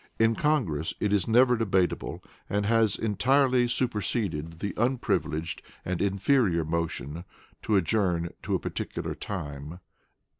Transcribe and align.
In 0.17 0.33
Congress, 0.33 0.95
it 0.99 1.13
is 1.13 1.27
never 1.27 1.55
debatable, 1.55 2.23
and 2.49 2.65
has 2.65 2.95
entirely 2.95 3.67
superseded 3.67 4.57
the 4.57 4.73
unprivileged 4.75 5.61
and 5.85 6.01
inferior 6.01 6.65
motion 6.65 7.23
to 7.61 7.75
"adjourn 7.75 8.29
to 8.41 8.55
a 8.55 8.59
particular 8.59 9.13
time." 9.13 9.79